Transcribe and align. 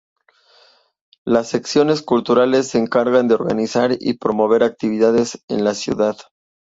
Las 1.27 1.49
secciones 1.49 2.01
culturales 2.01 2.67
se 2.69 2.79
encargan 2.79 3.27
de 3.27 3.35
organizar 3.35 3.91
y 3.99 4.15
promover 4.17 4.63
actividades 4.63 5.39
en 5.47 5.63
la 5.63 5.75
ciudad. 5.75 6.17